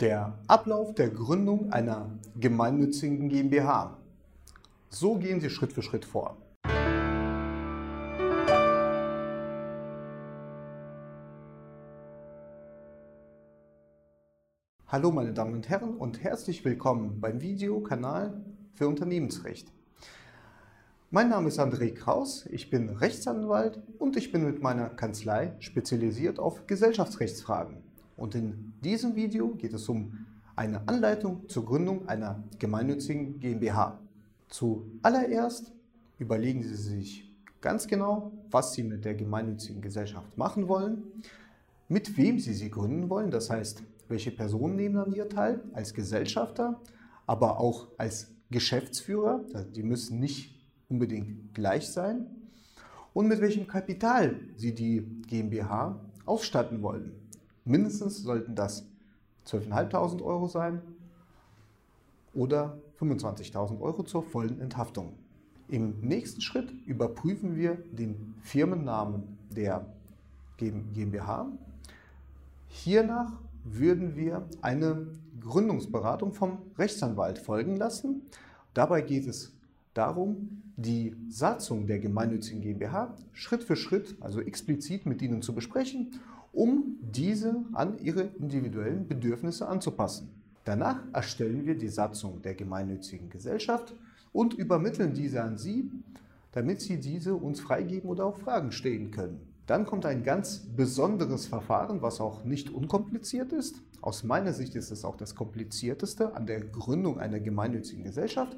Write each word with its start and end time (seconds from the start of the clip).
Der 0.00 0.38
Ablauf 0.46 0.94
der 0.94 1.08
Gründung 1.08 1.72
einer 1.72 2.10
gemeinnützigen 2.38 3.30
GmbH. 3.30 3.96
So 4.90 5.14
gehen 5.14 5.40
Sie 5.40 5.48
Schritt 5.48 5.72
für 5.72 5.80
Schritt 5.80 6.04
vor. 6.04 6.36
Hallo 14.86 15.10
meine 15.12 15.32
Damen 15.32 15.54
und 15.54 15.66
Herren 15.70 15.96
und 15.96 16.22
herzlich 16.22 16.62
willkommen 16.66 17.18
beim 17.22 17.40
Videokanal 17.40 18.44
für 18.74 18.88
Unternehmensrecht. 18.88 19.72
Mein 21.10 21.30
Name 21.30 21.48
ist 21.48 21.58
André 21.58 21.94
Kraus, 21.94 22.44
ich 22.50 22.68
bin 22.68 22.90
Rechtsanwalt 22.90 23.80
und 23.98 24.18
ich 24.18 24.30
bin 24.30 24.44
mit 24.44 24.60
meiner 24.60 24.90
Kanzlei 24.90 25.54
spezialisiert 25.58 26.38
auf 26.38 26.66
Gesellschaftsrechtsfragen. 26.66 27.82
Und 28.16 28.34
in 28.34 28.72
diesem 28.82 29.14
Video 29.14 29.54
geht 29.54 29.74
es 29.74 29.88
um 29.88 30.26
eine 30.54 30.88
Anleitung 30.88 31.48
zur 31.48 31.66
Gründung 31.66 32.08
einer 32.08 32.42
gemeinnützigen 32.58 33.40
GmbH. 33.40 33.98
Zuallererst 34.48 35.72
überlegen 36.18 36.62
Sie 36.62 36.74
sich 36.74 37.34
ganz 37.60 37.86
genau, 37.86 38.32
was 38.50 38.72
Sie 38.72 38.82
mit 38.82 39.04
der 39.04 39.14
gemeinnützigen 39.14 39.82
Gesellschaft 39.82 40.38
machen 40.38 40.68
wollen, 40.68 41.02
mit 41.88 42.16
wem 42.16 42.38
Sie 42.38 42.54
sie 42.54 42.70
gründen 42.70 43.10
wollen, 43.10 43.30
das 43.30 43.50
heißt, 43.50 43.82
welche 44.08 44.30
Personen 44.30 44.76
nehmen 44.76 44.96
an 44.96 45.12
ihr 45.12 45.28
teil, 45.28 45.62
als 45.72 45.92
Gesellschafter, 45.92 46.80
aber 47.26 47.60
auch 47.60 47.88
als 47.98 48.32
Geschäftsführer, 48.50 49.44
die 49.74 49.82
müssen 49.82 50.20
nicht 50.20 50.54
unbedingt 50.88 51.52
gleich 51.54 51.88
sein, 51.88 52.26
und 53.12 53.28
mit 53.28 53.40
welchem 53.40 53.66
Kapital 53.66 54.38
Sie 54.56 54.74
die 54.74 55.00
GmbH 55.26 55.98
ausstatten 56.24 56.82
wollen. 56.82 57.12
Mindestens 57.66 58.22
sollten 58.22 58.54
das 58.54 58.86
12.500 59.46 60.22
Euro 60.22 60.46
sein 60.46 60.80
oder 62.32 62.78
25.000 63.00 63.80
Euro 63.80 64.04
zur 64.04 64.22
vollen 64.22 64.60
Enthaftung. 64.60 65.14
Im 65.68 65.98
nächsten 66.00 66.40
Schritt 66.40 66.70
überprüfen 66.86 67.56
wir 67.56 67.74
den 67.90 68.34
Firmennamen 68.40 69.36
der 69.50 69.84
GmbH. 70.58 71.50
Hiernach 72.68 73.32
würden 73.64 74.14
wir 74.14 74.48
eine 74.62 75.08
Gründungsberatung 75.40 76.32
vom 76.32 76.58
Rechtsanwalt 76.78 77.40
folgen 77.40 77.76
lassen. 77.76 78.22
Dabei 78.74 79.00
geht 79.00 79.26
es 79.26 79.52
darum, 79.92 80.62
die 80.76 81.16
Satzung 81.28 81.88
der 81.88 81.98
gemeinnützigen 81.98 82.60
GmbH 82.60 83.16
Schritt 83.32 83.64
für 83.64 83.74
Schritt, 83.74 84.14
also 84.20 84.40
explizit 84.40 85.04
mit 85.04 85.20
Ihnen 85.20 85.42
zu 85.42 85.52
besprechen 85.52 86.20
um 86.56 86.98
diese 87.02 87.54
an 87.74 87.98
ihre 87.98 88.22
individuellen 88.22 89.06
Bedürfnisse 89.06 89.68
anzupassen. 89.68 90.30
Danach 90.64 91.00
erstellen 91.12 91.66
wir 91.66 91.76
die 91.76 91.88
Satzung 91.88 92.40
der 92.42 92.54
gemeinnützigen 92.54 93.28
Gesellschaft 93.28 93.94
und 94.32 94.54
übermitteln 94.54 95.12
diese 95.12 95.42
an 95.42 95.58
Sie, 95.58 95.90
damit 96.52 96.80
Sie 96.80 96.98
diese 96.98 97.34
uns 97.34 97.60
freigeben 97.60 98.08
oder 98.08 98.24
auch 98.24 98.38
Fragen 98.38 98.72
stellen 98.72 99.10
können. 99.10 99.40
Dann 99.66 99.84
kommt 99.84 100.06
ein 100.06 100.24
ganz 100.24 100.60
besonderes 100.74 101.46
Verfahren, 101.46 102.00
was 102.00 102.20
auch 102.20 102.44
nicht 102.44 102.70
unkompliziert 102.70 103.52
ist. 103.52 103.76
Aus 104.00 104.24
meiner 104.24 104.52
Sicht 104.52 104.74
ist 104.76 104.90
es 104.90 105.04
auch 105.04 105.16
das 105.16 105.34
komplizierteste 105.34 106.34
an 106.34 106.46
der 106.46 106.60
Gründung 106.60 107.20
einer 107.20 107.40
gemeinnützigen 107.40 108.04
Gesellschaft. 108.04 108.56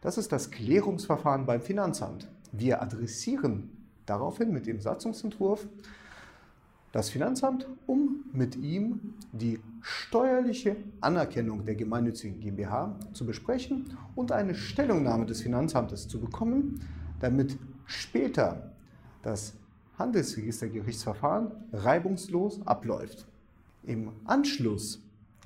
Das 0.00 0.18
ist 0.18 0.32
das 0.32 0.50
Klärungsverfahren 0.50 1.46
beim 1.46 1.60
Finanzamt. 1.60 2.28
Wir 2.50 2.82
adressieren 2.82 3.70
daraufhin 4.06 4.52
mit 4.52 4.66
dem 4.66 4.80
Satzungsentwurf 4.80 5.68
das 6.92 7.10
Finanzamt, 7.10 7.68
um 7.86 8.24
mit 8.32 8.56
ihm 8.56 9.14
die 9.32 9.60
steuerliche 9.82 10.76
Anerkennung 11.00 11.64
der 11.64 11.74
gemeinnützigen 11.74 12.40
GmbH 12.40 12.96
zu 13.12 13.26
besprechen 13.26 13.96
und 14.14 14.32
eine 14.32 14.54
Stellungnahme 14.54 15.26
des 15.26 15.42
Finanzamtes 15.42 16.08
zu 16.08 16.20
bekommen, 16.20 16.80
damit 17.20 17.58
später 17.84 18.72
das 19.22 19.54
Handelsregistergerichtsverfahren 19.98 21.50
reibungslos 21.72 22.66
abläuft. 22.66 23.26
Im 23.82 24.12
Anschluss, 24.24 25.02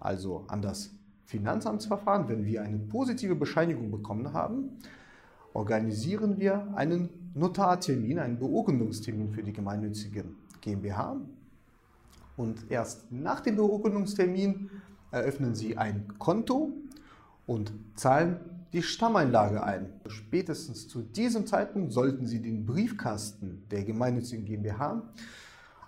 also 0.00 0.44
an 0.48 0.62
das 0.62 0.90
Finanzamtsverfahren, 1.24 2.28
wenn 2.28 2.44
wir 2.44 2.62
eine 2.62 2.78
positive 2.78 3.34
Bescheinigung 3.34 3.90
bekommen 3.90 4.32
haben, 4.32 4.70
organisieren 5.52 6.38
wir 6.38 6.68
einen 6.76 7.08
Notartermin, 7.34 8.18
einen 8.18 8.38
Beurkundungstermin 8.38 9.30
für 9.32 9.42
die 9.42 9.52
gemeinnützige 9.52 10.24
GmbH. 10.60 11.16
Und 12.36 12.70
erst 12.70 13.10
nach 13.10 13.40
dem 13.40 13.56
Beurkundungstermin 13.56 14.70
eröffnen 15.10 15.54
Sie 15.54 15.76
ein 15.76 16.06
Konto 16.18 16.72
und 17.46 17.72
zahlen 17.94 18.40
die 18.72 18.82
Stammeinlage 18.82 19.62
ein. 19.62 19.88
Spätestens 20.06 20.88
zu 20.88 21.00
diesem 21.00 21.46
Zeitpunkt 21.46 21.92
sollten 21.92 22.26
Sie 22.26 22.42
den 22.42 22.66
Briefkasten 22.66 23.62
der 23.70 23.84
gemeinnützigen 23.84 24.44
GmbH 24.44 25.02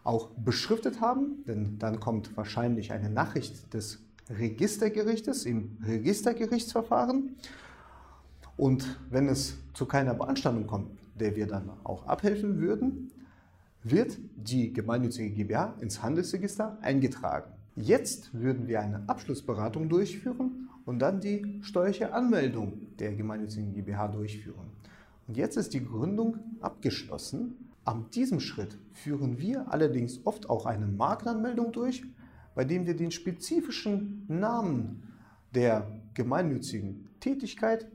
auch 0.05 0.31
beschriftet 0.31 1.01
haben, 1.01 1.45
denn 1.47 1.78
dann 1.78 2.01
kommt 2.01 2.34
wahrscheinlich 2.37 2.93
eine 2.93 3.11
Nachricht 3.11 3.75
des 3.75 3.99
Registergerichtes 4.31 5.45
im 5.45 5.77
Registergerichtsverfahren. 5.84 7.37
Und 8.57 8.99
wenn 9.11 9.28
es 9.28 9.59
zu 9.75 9.87
keiner 9.87 10.15
Beanstandung 10.15 10.67
kommt, 10.67 10.91
der 11.15 11.37
wir 11.37 11.47
dann 11.47 11.71
auch 11.84 12.07
abhelfen 12.07 12.59
würden, 12.59 13.11
wird 13.91 14.19
die 14.37 14.72
gemeinnützige 14.72 15.31
GmbH 15.31 15.75
ins 15.81 16.03
Handelsregister 16.03 16.78
eingetragen. 16.82 17.53
Jetzt 17.76 18.34
würden 18.34 18.66
wir 18.66 18.81
eine 18.81 19.09
Abschlussberatung 19.09 19.88
durchführen 19.88 20.69
und 20.84 20.99
dann 20.99 21.21
die 21.21 21.59
steuerliche 21.62 22.12
Anmeldung 22.12 22.97
der 22.98 23.15
gemeinnützigen 23.15 23.72
GmbH 23.72 24.09
durchführen. 24.09 24.71
Und 25.27 25.37
jetzt 25.37 25.56
ist 25.56 25.75
die 25.75 25.84
Gründung 25.84 26.38
abgeschlossen. 26.60 27.71
An 27.84 28.06
diesem 28.15 28.41
Schritt 28.41 28.77
führen 28.93 29.38
wir 29.38 29.71
allerdings 29.72 30.21
oft 30.25 30.50
auch 30.50 30.66
eine 30.66 30.87
Markenanmeldung 30.87 31.72
durch, 31.72 32.04
bei 32.54 32.65
dem 32.65 32.87
wir 32.87 32.97
den 32.97 33.10
spezifischen 33.10 34.25
Namen 34.28 35.03
der 35.54 35.87
gemeinnützigen 36.15 37.09
Tätigkeit 37.21 37.87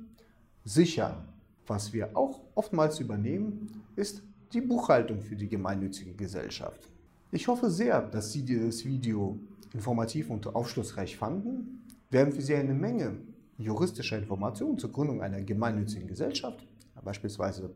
sichern. 0.63 1.27
Was 1.67 1.93
wir 1.93 2.15
auch 2.15 2.41
oftmals 2.55 2.99
übernehmen, 2.99 3.83
ist 3.95 4.23
die 4.53 4.61
Buchhaltung 4.61 5.21
für 5.21 5.35
die 5.35 5.49
gemeinnützige 5.49 6.13
Gesellschaft. 6.13 6.89
Ich 7.31 7.47
hoffe 7.47 7.71
sehr, 7.71 8.01
dass 8.01 8.31
Sie 8.31 8.43
dieses 8.43 8.85
Video 8.85 9.39
informativ 9.73 10.29
und 10.29 10.55
aufschlussreich 10.55 11.17
fanden. 11.17 11.83
Wir 12.11 12.21
haben 12.21 12.31
für 12.31 12.41
Sie 12.41 12.55
eine 12.55 12.75
Menge 12.75 13.17
juristischer 13.57 14.17
Informationen 14.17 14.77
zur 14.77 14.91
Gründung 14.91 15.21
einer 15.21 15.41
gemeinnützigen 15.41 16.07
Gesellschaft, 16.07 16.67
beispielsweise 17.03 17.71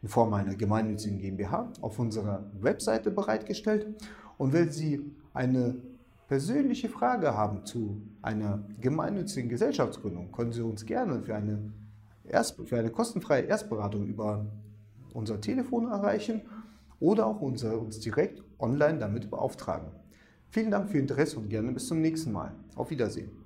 in 0.00 0.08
Form 0.08 0.32
einer 0.32 0.54
gemeinnützigen 0.54 1.18
GmbH, 1.18 1.70
auf 1.82 1.98
unserer 1.98 2.50
Webseite 2.60 3.10
bereitgestellt. 3.10 3.86
Und 4.38 4.54
wenn 4.54 4.70
Sie 4.70 5.12
eine 5.34 5.76
persönliche 6.28 6.88
Frage 6.88 7.36
haben 7.36 7.66
zu 7.66 8.00
einer 8.22 8.64
gemeinnützigen 8.80 9.50
Gesellschaftsgründung, 9.50 10.32
können 10.32 10.52
Sie 10.52 10.62
uns 10.62 10.86
gerne 10.86 11.22
für 11.22 11.34
eine, 11.34 11.70
Erst, 12.24 12.56
für 12.66 12.78
eine 12.78 12.90
kostenfreie 12.90 13.42
Erstberatung 13.42 14.06
über 14.06 14.46
unser 15.12 15.40
Telefon 15.40 15.88
erreichen 15.88 16.42
oder 17.00 17.26
auch 17.26 17.40
unser, 17.40 17.80
uns 17.80 18.00
direkt 18.00 18.42
online 18.58 18.98
damit 18.98 19.30
beauftragen. 19.30 19.88
Vielen 20.50 20.70
Dank 20.70 20.90
für 20.90 20.96
Ihr 20.96 21.02
Interesse 21.02 21.38
und 21.38 21.48
gerne 21.48 21.72
bis 21.72 21.86
zum 21.86 22.00
nächsten 22.00 22.32
Mal. 22.32 22.54
Auf 22.76 22.90
Wiedersehen. 22.90 23.41